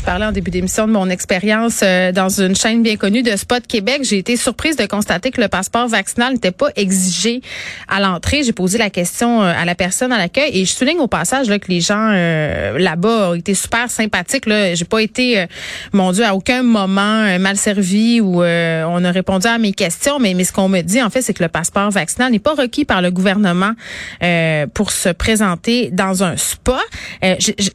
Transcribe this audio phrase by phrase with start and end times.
[0.00, 3.36] Je parlais en début d'émission de mon expérience euh, dans une chaîne bien connue de
[3.36, 4.00] Spot Québec.
[4.02, 7.42] J'ai été surprise de constater que le passeport vaccinal n'était pas exigé
[7.86, 8.42] à l'entrée.
[8.42, 11.50] J'ai posé la question euh, à la personne à l'accueil et je souligne au passage
[11.50, 14.46] là, que les gens euh, là-bas ont été super sympathiques.
[14.46, 15.44] Là, j'ai pas été,
[15.92, 20.18] mon Dieu, à aucun moment mal servi ou on a répondu à mes questions.
[20.18, 22.54] Mais, mais ce qu'on me dit en fait, c'est que le passeport vaccinal n'est pas
[22.54, 23.72] requis par le gouvernement
[24.72, 26.78] pour se présenter dans un spa.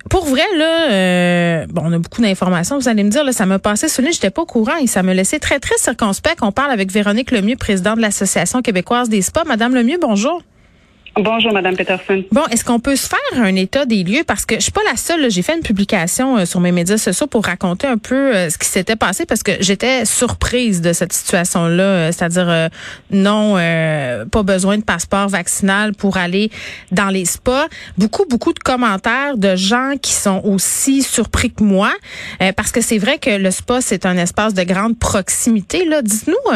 [0.09, 2.77] pour vrai là, bon, on a beaucoup d'informations.
[2.77, 4.87] Vous allez me dire, là, ça m'a passé sous le j'étais pas au courant et
[4.87, 6.39] ça me laissait très, très circonspect.
[6.41, 9.43] On parle avec Véronique Lemieux, présidente de l'Association québécoise des spas.
[9.45, 10.41] Madame Lemieux, bonjour.
[11.17, 12.25] Bonjour, Madame Peterson.
[12.33, 14.25] Bon, est-ce qu'on peut se faire un état des lieux?
[14.27, 15.31] Parce que je suis pas la seule.
[15.31, 18.57] J'ai fait une publication euh, sur mes médias sociaux pour raconter un peu euh, ce
[18.57, 21.83] qui s'était passé parce que j'étais surprise de cette situation-là.
[21.83, 22.69] Euh, c'est-à-dire,
[23.11, 23.53] non,
[24.29, 26.51] pas besoin de passeport vaccinal pour aller
[26.91, 27.67] dans les spas.
[27.97, 31.93] Beaucoup, beaucoup de commentaires de gens qui sont aussi surpris que moi.
[32.57, 35.85] parce que c'est vrai que le spa, c'est un espace de grande proximité.
[35.85, 36.53] Là, Dites-nous,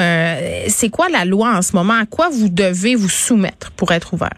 [0.68, 1.94] c'est quoi la loi en ce moment?
[1.94, 4.34] À quoi vous devez vous soumettre pour être ouvert?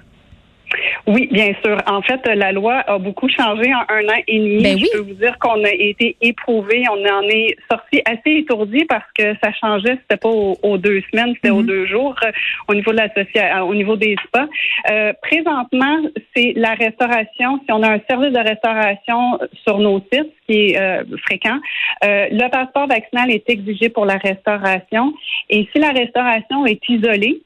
[1.07, 1.77] Oui, bien sûr.
[1.87, 4.63] En fait, la loi a beaucoup changé en un an et demi.
[4.63, 4.87] Ben oui.
[4.91, 9.05] Je peux vous dire qu'on a été éprouvé, on en est sorti assez étourdi parce
[9.17, 9.97] que ça changeait.
[10.01, 11.67] C'était pas aux, deux semaines, c'était aux mhm.
[11.67, 12.31] deux jours euh,
[12.67, 14.47] au niveau de l'association, euh, au niveau des spas.
[14.89, 15.97] Euh, présentement,
[16.35, 17.59] c'est la restauration.
[17.65, 21.59] Si on a un service de restauration sur nos sites, ce qui est fréquent,
[22.03, 25.13] le passeport vaccinal est exigé pour la restauration.
[25.49, 27.41] Et si la restauration est isolée,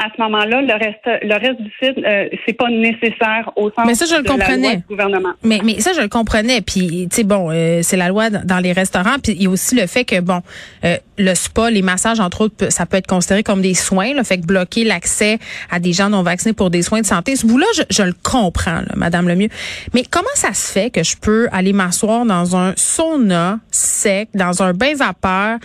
[0.00, 3.84] à ce moment-là, le reste, le reste du site, euh, c'est pas nécessaire au sens
[3.86, 4.76] mais ça, je le comprenais.
[4.76, 5.32] du gouvernement.
[5.42, 6.60] Mais, mais ça, je le comprenais.
[6.62, 9.18] Puis, tu sais, bon, euh, c'est la loi dans les restaurants.
[9.22, 10.40] Puis, il y a aussi le fait que, bon,
[10.84, 14.14] euh, le spa, les massages, entre autres, ça peut être considéré comme des soins.
[14.14, 15.38] Le fait que bloquer l'accès
[15.70, 18.14] à des gens non vaccinés pour des soins de santé, ce bout-là, je, je, le
[18.22, 19.50] comprends, là, Madame Lemieux.
[19.94, 24.62] Mais comment ça se fait que je peux aller m'asseoir dans un sauna sec, dans
[24.62, 25.58] un bain vapeur,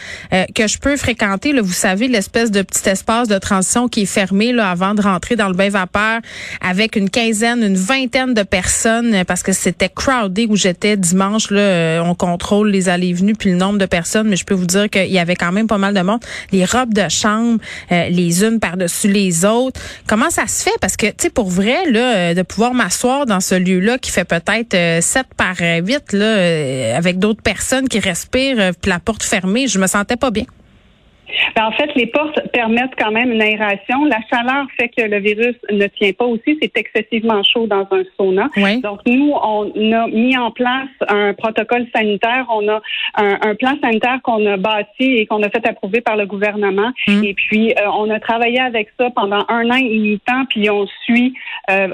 [0.53, 4.16] que je peux fréquenter, là, vous savez, l'espèce de petit espace de transition qui est
[4.17, 6.21] fermé là, avant de rentrer dans le bain vapeur
[6.59, 11.51] avec une quinzaine, une vingtaine de personnes euh, parce que c'était crowded où j'étais dimanche.
[11.51, 14.43] Là, euh, on contrôle les allées et venues puis le nombre de personnes, mais je
[14.43, 16.19] peux vous dire qu'il y avait quand même pas mal de monde.
[16.51, 17.59] Les robes de chambre,
[17.91, 19.79] euh, les unes par-dessus les autres.
[20.07, 20.77] Comment ça se fait?
[20.81, 24.25] Parce que, tu sais, pour vrai, là, de pouvoir m'asseoir dans ce lieu-là qui fait
[24.25, 29.77] peut-être 7 par 8, là, avec d'autres personnes qui respirent, puis la porte fermée, je
[29.77, 30.45] me sentais pas bien.
[31.55, 34.05] Ben, en fait, les portes permettent quand même une aération.
[34.05, 36.57] La chaleur fait que le virus ne tient pas aussi.
[36.61, 38.49] C'est excessivement chaud dans un sauna.
[38.81, 42.45] Donc, nous, on a mis en place un protocole sanitaire.
[42.49, 42.81] On a
[43.15, 46.91] un, plan sanitaire qu'on a bâti et qu'on a fait approuver par le gouvernement.
[47.07, 47.23] Hum.
[47.23, 50.69] Et puis, euh, on a travaillé avec ça pendant un an et demi temps, puis
[50.69, 51.33] on suit
[51.69, 51.87] euh,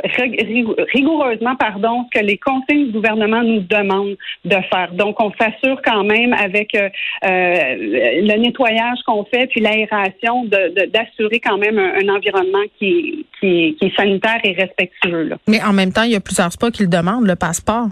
[0.93, 4.91] rigoureusement, pardon, ce que les conseils du gouvernement nous demandent de faire.
[4.93, 6.89] Donc, on s'assure quand même avec euh,
[7.23, 14.39] le nettoyage qu'on fait, puis l'aération, d'assurer quand même un, environnement qui, qui, est sanitaire
[14.43, 15.31] et respectueux.
[15.47, 17.87] Mais en même temps, il y a plusieurs spas qui le demandent, le passeport.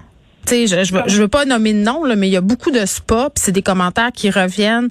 [0.47, 2.85] Tu sais, je, je, veux, pas nommer de nom, mais il y a beaucoup de
[2.85, 4.89] spas, puis c'est des commentaires qui reviennent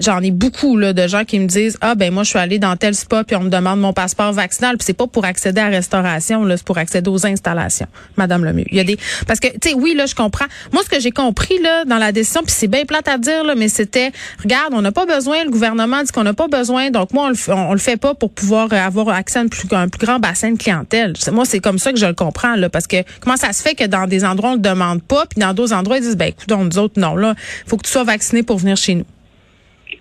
[0.00, 2.58] J'en ai beaucoup là de gens qui me disent ah ben moi je suis allé
[2.58, 5.60] dans tel spa puis on me demande mon passeport vaccinal puis c'est pas pour accéder
[5.60, 7.86] à la restauration là, c'est pour accéder aux installations.
[8.16, 10.46] Madame Lemieux, il y a des parce que tu sais oui là je comprends.
[10.72, 13.44] Moi ce que j'ai compris là dans la décision puis c'est bien plate à dire
[13.44, 14.10] là mais c'était
[14.42, 17.28] regarde, on n'a pas besoin le gouvernement dit qu'on n'a pas besoin donc moi on
[17.28, 20.18] le, on, le fait pas pour pouvoir avoir accès à un plus, un plus grand
[20.18, 21.12] bassin de clientèle.
[21.30, 23.74] Moi c'est comme ça que je le comprends là parce que comment ça se fait
[23.74, 26.28] que dans des endroits on le demande pas puis dans d'autres endroits ils disent ben
[26.28, 27.34] écoute nous autres non là,
[27.66, 29.04] faut que tu sois vacciné pour venir chez nous.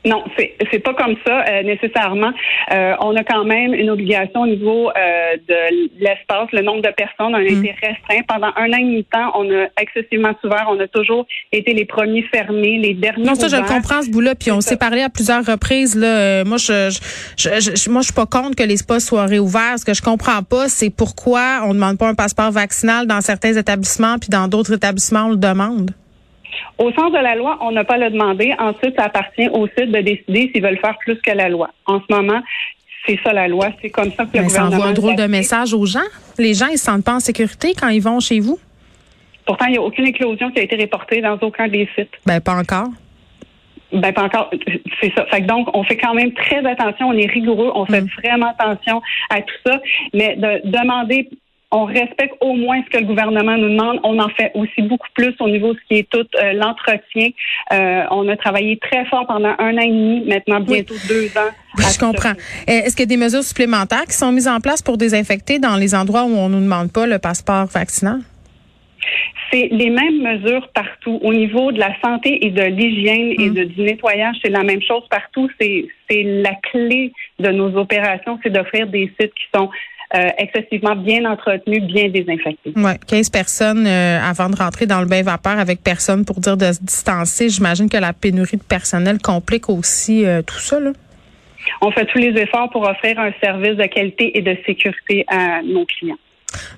[0.05, 2.31] Non, c'est c'est pas comme ça euh, nécessairement.
[2.71, 4.93] Euh, on a quand même une obligation au niveau euh,
[5.47, 7.85] de l'espace, le nombre de personnes a été mm.
[7.85, 9.31] restreint pendant un an et demi temps.
[9.35, 10.67] On a excessivement ouvert.
[10.69, 13.25] On a toujours été les premiers fermés, les derniers.
[13.25, 14.35] Non, ça je le comprends ce bout-là.
[14.35, 15.95] Puis on s'est parlé à plusieurs reprises.
[15.95, 16.89] Là, moi, je,
[17.37, 19.79] je, je, moi, je suis pas contre que les spas soient réouverts.
[19.79, 23.53] Ce que je comprends pas, c'est pourquoi on demande pas un passeport vaccinal dans certains
[23.53, 25.91] établissements, puis dans d'autres établissements on le demande.
[26.77, 28.53] Au sens de la loi, on n'a pas le demander.
[28.59, 31.69] Ensuite, ça appartient au site de décider s'ils veulent faire plus que la loi.
[31.85, 32.41] En ce moment,
[33.05, 33.69] c'est ça la loi.
[33.81, 34.71] C'est comme ça que le gouvernement.
[34.71, 35.99] Ça envoie un drôle de message aux gens.
[36.37, 38.59] Les gens, ils se sentent pas en sécurité quand ils vont chez vous.
[39.45, 42.13] Pourtant, il n'y a aucune éclosion qui a été reportée dans aucun des sites.
[42.25, 42.89] Ben, pas encore.
[43.91, 44.51] Ben pas encore,
[45.01, 45.25] c'est ça.
[45.25, 48.09] Fait que donc, on fait quand même très attention, on est rigoureux, on fait mm.
[48.23, 49.81] vraiment attention à tout ça,
[50.13, 51.27] mais de demander
[51.71, 53.99] on respecte au moins ce que le gouvernement nous demande.
[54.03, 57.29] On en fait aussi beaucoup plus au niveau de ce qui est tout euh, l'entretien.
[57.71, 61.51] Euh, on a travaillé très fort pendant un an et demi, maintenant bientôt deux ans.
[61.77, 62.33] je comprends.
[62.67, 65.75] Est-ce qu'il y a des mesures supplémentaires qui sont mises en place pour désinfecter dans
[65.75, 68.21] les endroits où on ne nous demande pas le passeport vaccinal?
[69.51, 71.19] c'est les mêmes mesures partout.
[71.23, 74.81] Au niveau de la santé et de l'hygiène et de, du nettoyage, c'est la même
[74.81, 75.49] chose partout.
[75.59, 79.69] C'est, c'est la clé de nos opérations, c'est d'offrir des sites qui sont
[80.15, 82.73] euh, excessivement bien entretenus, bien désinfectés.
[82.75, 86.57] Ouais, 15 personnes euh, avant de rentrer dans le bain vapeur avec personne pour dire
[86.57, 87.49] de se distancer.
[87.49, 90.79] J'imagine que la pénurie de personnel complique aussi euh, tout ça.
[90.79, 90.93] Là.
[91.81, 95.61] On fait tous les efforts pour offrir un service de qualité et de sécurité à
[95.61, 96.17] nos clients.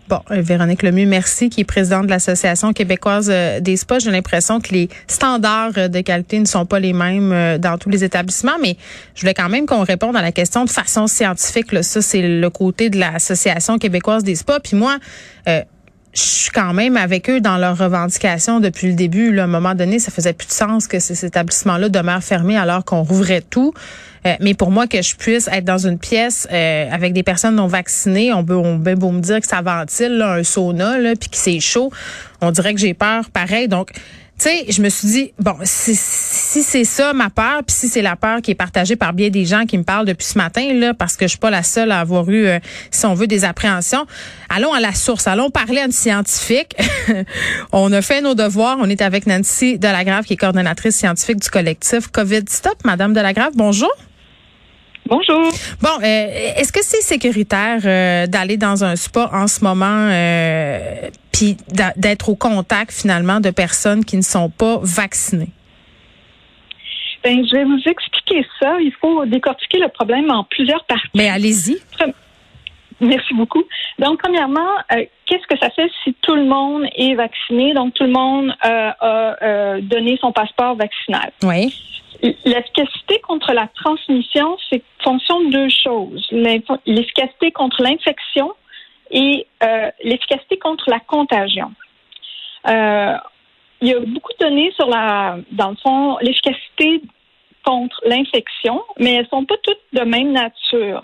[0.07, 4.00] Bon, euh, Véronique Lemieux, merci, qui est présidente de l'Association québécoise euh, des spas.
[4.00, 7.89] J'ai l'impression que les standards euh, de qualité ne sont pas les mêmes dans tous
[7.89, 8.75] les établissements, mais
[9.15, 11.71] je voulais quand même qu'on réponde à la question de façon scientifique.
[11.71, 11.83] Là.
[11.83, 14.59] Ça, c'est le côté de l'Association québécoise des spas.
[14.59, 14.97] Puis moi,
[16.13, 19.31] je suis quand même avec eux dans leurs revendications depuis le début.
[19.31, 22.58] Là, à un moment donné, ça faisait plus de sens que ces établissements-là demeurent fermés
[22.58, 23.74] alors qu'on rouvrait tout.
[24.25, 27.56] Euh, mais pour moi, que je puisse être dans une pièce euh, avec des personnes
[27.56, 31.38] non vaccinées, on peut, on peut me dire que ça ventile, un sauna, puis que
[31.38, 31.92] c'est chaud,
[32.42, 33.68] on dirait que j'ai peur pareil.
[33.68, 33.92] Donc,
[34.41, 38.01] tu sais, je me suis dit, bon, si, c'est ça ma peur, puis si c'est
[38.01, 40.73] la peur qui est partagée par bien des gens qui me parlent depuis ce matin,
[40.73, 42.57] là, parce que je suis pas la seule à avoir eu, euh,
[42.89, 44.07] si on veut, des appréhensions,
[44.49, 46.75] allons à la source, allons parler à une scientifique.
[47.71, 51.49] on a fait nos devoirs, on est avec Nancy Delagrave, qui est coordonnatrice scientifique du
[51.51, 52.79] collectif COVID Stop.
[52.83, 53.91] Madame Delagrave, bonjour.
[55.12, 55.52] Bonjour.
[55.81, 61.10] Bon, euh, est-ce que c'est sécuritaire euh, d'aller dans un spa en ce moment euh,
[61.34, 61.58] puis
[61.98, 65.50] d'être au contact finalement de personnes qui ne sont pas vaccinées?
[67.25, 68.78] Ben, je vais vous expliquer ça.
[68.80, 71.10] Il faut décortiquer le problème en plusieurs parties.
[71.13, 71.80] Mais allez-y.
[73.02, 73.63] Merci beaucoup.
[74.00, 74.78] Donc, premièrement,
[75.25, 77.74] qu'est-ce que ça fait si tout le monde est vacciné?
[77.74, 81.34] Donc, tout le monde a donné son passeport vaccinal.
[81.44, 81.75] Oui.
[82.22, 86.28] L'efficacité contre la transmission, c'est fonction de deux choses.
[86.86, 88.54] L'efficacité contre l'infection
[89.12, 91.72] et euh, l'efficacité contre la contagion.
[92.68, 93.16] Euh,
[93.81, 97.02] il y a beaucoup de données sur la, dans le fond, l'efficacité
[97.63, 101.04] contre l'infection, mais elles sont pas toutes de même nature.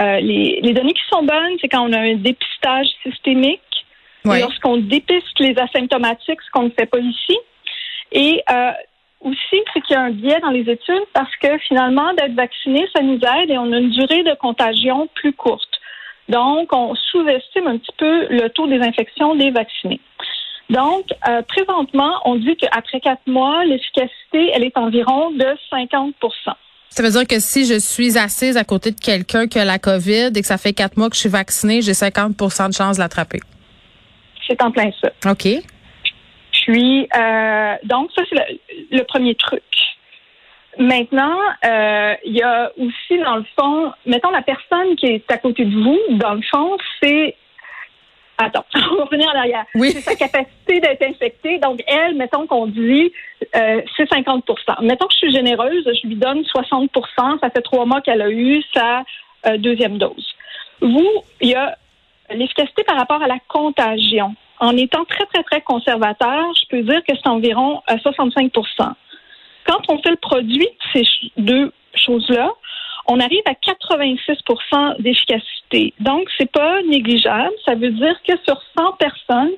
[0.00, 3.60] Euh, les, les, données qui sont bonnes, c'est quand on a un dépistage systémique,
[4.24, 7.38] lorsqu'on dépiste les asymptomatiques, ce qu'on ne fait pas ici.
[8.12, 8.72] Et euh,
[9.26, 12.88] aussi, c'est qu'il y a un biais dans les études parce que finalement, d'être vacciné,
[12.94, 15.68] ça nous aide et on a une durée de contagion plus courte.
[16.28, 20.00] Donc, on sous-estime un petit peu le taux des infections des vaccinés.
[20.70, 26.12] Donc, euh, présentement, on dit qu'après quatre mois, l'efficacité, elle est environ de 50%
[26.96, 29.78] ça veut dire que si je suis assise à côté de quelqu'un qui a la
[29.78, 32.96] COVID et que ça fait quatre mois que je suis vaccinée, j'ai 50% de chance
[32.96, 33.40] de l'attraper.
[34.48, 35.10] C'est en plein ça.
[35.30, 35.46] OK.
[36.66, 38.60] Puis, euh, donc, ça, c'est
[38.90, 39.62] le, premier truc.
[40.78, 45.38] Maintenant, euh, il y a aussi, dans le fond, mettons la personne qui est à
[45.38, 47.36] côté de vous, dans le fond, c'est
[48.38, 49.64] Attends, on va revenir en arrière.
[49.76, 49.92] Oui.
[49.92, 51.58] C'est sa capacité d'être infectée.
[51.58, 53.10] Donc, elle, mettons qu'on dit,
[53.54, 57.86] euh, c'est 50% Mettons que je suis généreuse, je lui donne 60% Ça fait trois
[57.86, 59.04] mois qu'elle a eu sa
[59.56, 60.34] deuxième dose.
[60.82, 61.08] Vous,
[61.40, 61.78] il y a
[62.30, 67.02] l'efficacité par rapport à la contagion en étant très, très, très conservateur, je peux dire
[67.06, 68.50] que c'est environ 65%
[68.80, 68.84] euh,
[69.66, 71.04] Quand on fait le produit de ces
[71.36, 72.50] deux choses-là,
[73.08, 75.94] on arrive à 86% d'efficacité.
[76.00, 77.52] Donc, c'est pas négligeable.
[77.64, 79.52] Ça veut dire que sur 100 personnes,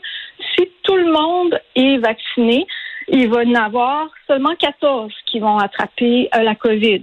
[0.55, 2.67] si tout le monde est vacciné,
[3.09, 7.03] il va y en avoir seulement 14 qui vont attraper euh, la COVID.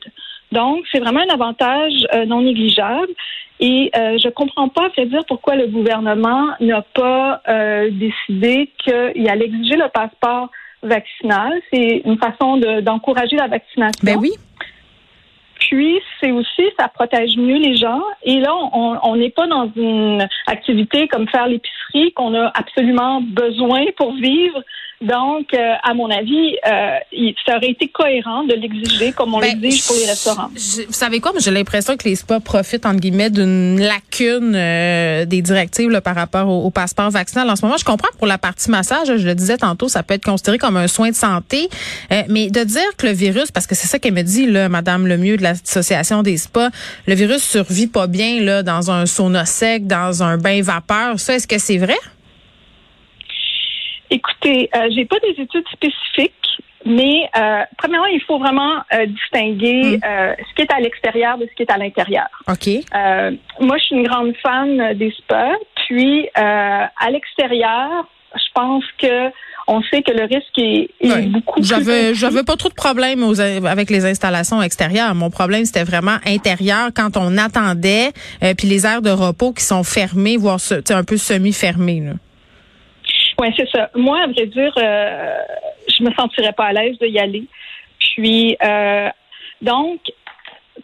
[0.52, 3.12] Donc, c'est vraiment un avantage euh, non négligeable.
[3.60, 8.72] Et euh, je comprends pas, à fait dire, pourquoi le gouvernement n'a pas euh, décidé
[8.78, 10.50] qu'il allait exiger le passeport
[10.84, 11.54] vaccinal.
[11.74, 14.02] C'est une façon d'encourager la vaccination.
[14.04, 14.32] Ben oui.
[15.60, 18.04] Puis, c'est aussi, ça protège mieux les gens.
[18.24, 23.86] Et là, on n'est pas dans une activité comme faire l'épicerie qu'on a absolument besoin
[23.98, 24.62] pour vivre.
[25.06, 26.98] Donc, euh, à mon avis, euh,
[27.46, 30.50] ça aurait été cohérent de l'exiger comme on ben, l'exige pour les restaurants.
[30.50, 31.32] vous savez quoi?
[31.38, 36.16] J'ai l'impression que les spas profitent, entre guillemets, d'une lacune euh, des directives là, par
[36.16, 37.50] rapport au, passeport vaccinal.
[37.50, 40.16] En ce moment, je comprends pour la partie massage, je le disais tantôt, ça peut
[40.16, 41.70] être considéré comme un soin de santé.
[42.28, 45.08] mais de dire que le virus, parce que c'est ça qu'elle me dit, là, Madame
[45.08, 46.70] Lemieux de l'Association des spas,
[47.08, 51.20] le virus survit pas bien là, dans un sauna sec, dans un bain vapeur.
[51.20, 51.98] Ça, est-ce que c'est vrai?
[54.10, 56.34] Écoutez, euh, j'ai pas des études spécifiques,
[56.86, 60.02] mais euh, premièrement, il faut vraiment euh, distinguer mm.
[60.06, 62.28] euh, ce qui est à l'extérieur de ce qui est à l'intérieur.
[62.48, 62.68] OK.
[63.60, 65.56] moi, je suis une grande fan des spas,
[65.88, 69.32] puis à l'extérieur, je pense que
[69.68, 73.24] on sait que le risque est, beaucoup plus j'avais j'avais pas trop de problèmes
[73.66, 78.12] avec les installations extérieures mon problème c'était vraiment intérieur quand on attendait
[78.44, 80.60] euh, puis les aires de repos qui sont fermées voire
[80.90, 82.04] un peu semi fermées
[83.40, 85.38] oui c'est ça moi à vrai dire euh,
[85.88, 87.46] je me sentirais pas à l'aise d'y aller
[88.00, 89.10] puis euh,
[89.62, 90.00] donc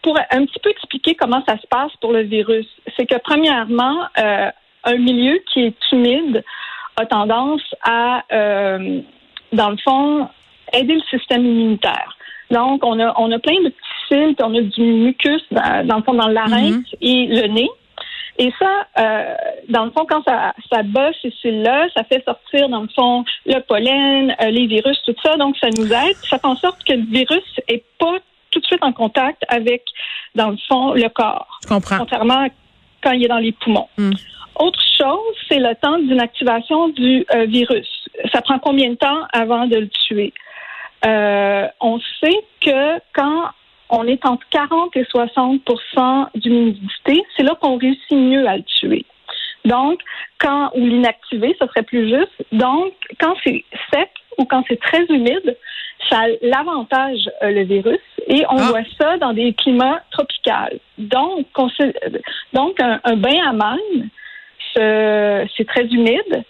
[0.01, 2.67] pour un petit peu expliquer comment ça se passe pour le virus
[2.97, 4.07] c'est que premièrement
[4.83, 6.43] un milieu qui est humide
[6.97, 9.01] a tendance à, euh,
[9.53, 10.27] dans le fond,
[10.73, 12.17] aider le système immunitaire.
[12.49, 16.03] Donc, on a, on a plein de petits cils, on a du mucus dans, le
[16.03, 16.83] fond, dans le larynx mhm.
[17.01, 17.69] et le nez.
[18.37, 19.35] Et ça, euh,
[19.69, 23.23] dans le fond, quand ça, ça bat ces cils-là, ça fait sortir, dans le fond,
[23.45, 25.35] le pollen, euh, les virus, tout ça.
[25.37, 26.15] Donc, ça nous aide.
[26.23, 28.17] Ça fait en sorte que le virus est pas
[28.51, 29.83] tout de suite en contact avec,
[30.35, 31.59] dans le fond, le corps.
[31.63, 31.97] Je comprends.
[31.99, 32.47] Contrairement à
[33.01, 33.87] quand il est dans les poumons.
[33.97, 34.11] Hmm.
[34.59, 37.87] Autre chose, c'est le temps d'une activation du euh, virus.
[38.31, 40.33] Ça prend combien de temps avant de le tuer?
[41.05, 43.45] Euh, on sait que quand
[43.91, 49.05] on est entre 40 et 60% d'humidité, c'est là qu'on réussit mieux à le tuer.
[49.65, 49.99] Donc,
[50.39, 52.43] quand, ou l'inactiver, ce serait plus juste.
[52.51, 55.55] Donc, quand c'est sec ou quand c'est très humide,
[56.09, 58.69] ça l'avantage, euh, le virus, et on ah.
[58.69, 60.79] voit ça dans des climats tropicaux.
[60.97, 61.45] Donc,
[62.53, 64.09] donc un, un bain à manne,
[64.75, 66.43] c'est très humide.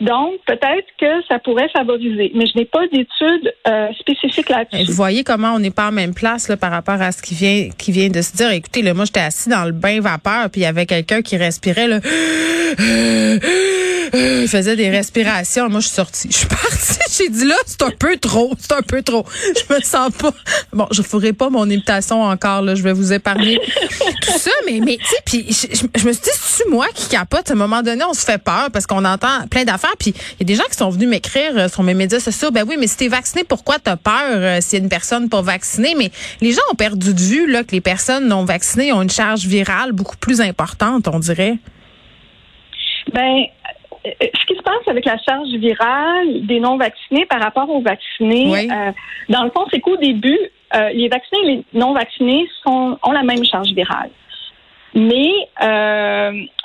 [0.00, 4.84] Donc, peut-être que ça pourrait favoriser, mais je n'ai pas d'études euh, spécifiques là-dessus.
[4.84, 7.34] Vous voyez comment on n'est pas en même place là, par rapport à ce qui
[7.34, 8.52] vient qui vient de se dire.
[8.52, 11.36] Écoutez, là, moi, j'étais assis dans le bain vapeur, puis il y avait quelqu'un qui
[11.36, 12.00] respirait là.
[14.14, 15.68] Il faisait des respirations.
[15.68, 16.28] Moi, je suis sortie.
[16.30, 16.98] Je suis partie.
[17.18, 18.54] J'ai dit là, c'est un peu trop.
[18.58, 19.24] C'est un peu trop.
[19.42, 20.32] Je me sens pas.
[20.72, 22.62] Bon, je ferai pas mon imitation encore.
[22.62, 23.58] Là, je vais vous épargner
[24.22, 24.50] tout ça.
[24.66, 27.50] Mais, mais tu sais, je, me suis dit, c'est moi qui capote?
[27.50, 29.96] À un moment donné, on se fait peur parce qu'on entend plein d'affaires.
[29.98, 32.50] Puis il y a des gens qui sont venus m'écrire euh, sur mes médias sociaux.
[32.50, 35.28] Ben oui, mais si t'es vacciné, pourquoi t'as peur euh, s'il y a une personne
[35.28, 35.94] pas vaccinée?
[35.96, 36.10] Mais
[36.40, 39.46] les gens ont perdu de vue là que les personnes non vaccinées ont une charge
[39.46, 41.58] virale beaucoup plus importante, on dirait.
[43.12, 43.57] Ben, euh,
[44.20, 48.92] ce qui se passe avec la charge virale des non-vaccinés par rapport aux vaccinés, euh,
[49.28, 50.38] dans le fond, c'est qu'au début,
[50.74, 54.10] euh, les vaccinés et les non-vaccinés sont, ont la même charge virale.
[54.94, 55.32] Mais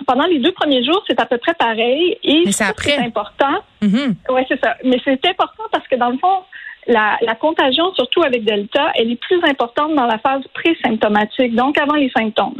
[0.07, 2.17] pendant les deux premiers jours, c'est à peu près pareil.
[2.23, 3.62] Et c'est important.
[3.81, 4.15] Mm-hmm.
[4.29, 4.75] Oui, c'est ça.
[4.83, 6.43] Mais c'est important parce que dans le fond,
[6.88, 11.77] la, la, contagion, surtout avec Delta, elle est plus importante dans la phase pré-symptomatique, donc
[11.77, 12.59] avant les symptômes.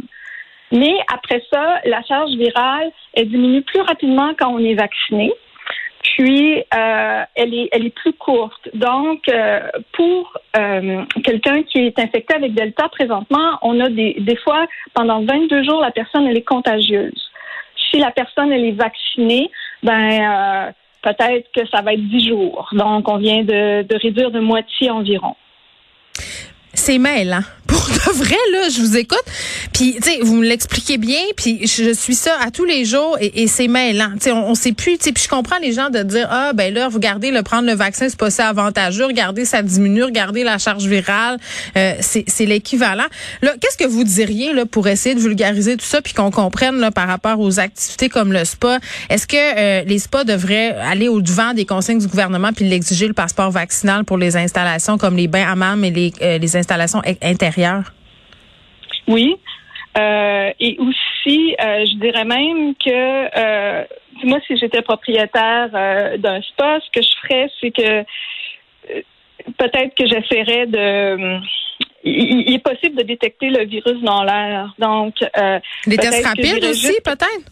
[0.72, 5.32] Mais après ça, la charge virale, elle diminue plus rapidement quand on est vacciné.
[6.02, 8.68] Puis, euh, elle, est, plus courte.
[8.74, 9.60] Donc, euh,
[9.92, 15.64] pour euh, quelqu'un qui est infecté avec Delta présentement, on a des, fois, pendant 22
[15.64, 17.30] jours, la personne, elle est contagieuse.
[17.90, 19.50] Si la personne, elle est vaccinée,
[19.82, 22.68] ben, peut-être que ça va être 10 jours.
[22.72, 25.36] Donc, on vient de réduire de moitié environ.
[26.84, 27.40] C'est mêlant.
[27.66, 29.24] Pour de vrai, là, je vous écoute.
[29.72, 33.16] Puis, tu sais, vous me l'expliquez bien, puis je suis ça à tous les jours
[33.20, 34.10] et, c'est mêlant.
[34.12, 36.52] Tu sais, on, sait plus, tu sais, puis je comprends les gens de dire, ah,
[36.52, 39.06] ben là, regardez, le prendre le vaccin, c'est pas si avantageux.
[39.06, 40.04] Regardez, ça diminue.
[40.04, 41.38] Regardez la charge virale.
[41.78, 43.06] Euh, c'est l'équivalent.
[43.40, 46.76] Là, qu'est-ce que vous diriez, là, pour essayer de vulgariser tout ça puis qu'on comprenne,
[46.76, 48.78] là, par rapport aux activités comme le spa?
[49.08, 53.14] Est-ce que euh, les spas devraient aller au-devant des consignes du gouvernement puis l'exiger le
[53.14, 56.73] passeport vaccinal pour les installations comme les bains à et les, euh, les installations
[57.22, 57.92] intérieures?
[59.08, 59.36] Oui.
[59.96, 63.84] Euh, et aussi, euh, je dirais même que euh,
[64.24, 65.70] moi, si j'étais propriétaire
[66.18, 68.02] d'un spa, ce que je ferais, c'est que
[69.58, 71.40] peut-être que j'essaierais de
[72.04, 74.74] il, est possible de détecter le virus dans l'air.
[74.78, 77.50] Donc, euh, les tests rapides aussi, peut-être?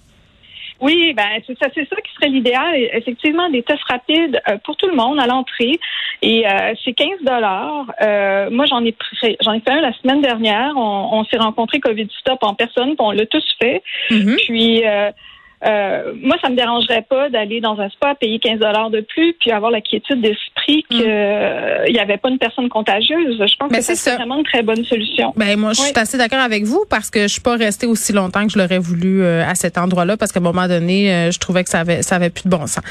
[0.82, 2.74] Oui, ben c'est ça, c'est ça qui serait l'idéal.
[2.92, 5.78] Effectivement, des tests rapides euh, pour tout le monde à l'entrée.
[6.22, 7.86] Et euh, c'est 15 dollars.
[8.02, 8.94] Euh, moi, j'en ai
[9.40, 10.72] j'en ai fait un la semaine dernière.
[10.76, 13.80] On, s'est rencontré Covid Stop en personne, puis on l'a tous fait.
[14.10, 14.36] Mm-hmm.
[14.44, 14.82] Puis
[15.64, 19.34] euh, moi, ça me dérangerait pas d'aller dans un spa, payer 15 dollars de plus,
[19.38, 22.00] puis avoir la quiétude d'esprit qu'il n'y mm.
[22.00, 23.36] avait pas une personne contagieuse.
[23.38, 25.32] Je pense que c'est vraiment une très bonne solution.
[25.36, 28.12] Ben moi, je suis assez d'accord avec vous parce que je suis pas restée aussi
[28.12, 31.30] longtemps que je l'aurais voulu euh, à cet endroit-là parce qu'à un moment donné, euh,
[31.30, 32.82] je trouvais que ça avait ça avait plus de bon sens.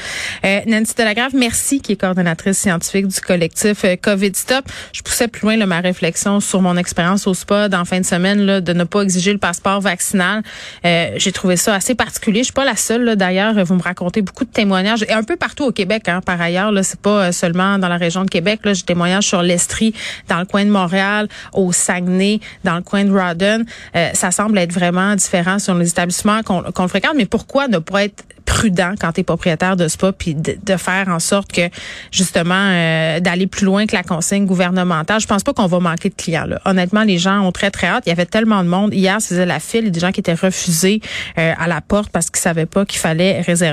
[0.66, 4.64] Nancy Delagrave, merci, qui est coordonnatrice scientifique du collectif COVID Stop.
[4.92, 8.40] Je poussais plus loin ma réflexion sur mon expérience au spa dans fin de semaine
[8.40, 10.42] là, de ne pas exiger le passeport vaccinal.
[10.82, 12.40] J'ai trouvé ça assez particulier.
[12.40, 13.16] Je suis pas la seule.
[13.16, 16.08] D'ailleurs, vous me racontez beaucoup de témoignages et un peu partout au Québec.
[16.08, 18.60] Hein, par ailleurs, là, c'est pas euh, seulement dans la région de Québec.
[18.64, 19.94] Là, j'ai témoignage sur l'Estrie,
[20.28, 23.64] dans le coin de Montréal, au Saguenay, dans le coin de Rawdon.
[23.96, 27.14] Euh, ça semble être vraiment différent sur les établissements qu'on le fréquente.
[27.16, 31.08] Mais pourquoi ne pas être prudent quand tu es propriétaire de spa puis de, faire
[31.08, 31.70] en sorte que
[32.10, 35.20] justement euh, d'aller plus loin que la consigne gouvernementale?
[35.20, 36.60] Je pense pas qu'on va manquer de clients là.
[36.64, 38.02] Honnêtement, les gens ont très très hâte.
[38.06, 41.00] Il y avait tellement de monde hier, c'était la file, des gens qui étaient refusés
[41.36, 43.62] à la porte parce qu'ils savaient pas qu'il fallait réserver